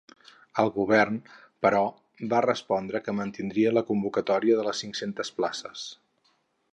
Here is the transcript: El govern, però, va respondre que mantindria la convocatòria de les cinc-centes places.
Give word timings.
El 0.61 0.69
govern, 0.77 1.19
però, 1.65 1.81
va 2.31 2.41
respondre 2.47 3.03
que 3.09 3.15
mantindria 3.19 3.77
la 3.79 3.85
convocatòria 3.93 4.59
de 4.61 4.65
les 4.69 4.85
cinc-centes 4.85 5.35
places. 5.41 5.85